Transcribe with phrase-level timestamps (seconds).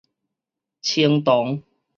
[0.81, 1.61] 菁桐